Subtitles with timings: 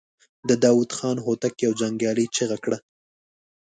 [0.49, 2.77] د داوود خان هوتک يوه جنګيالې چيغه کړه.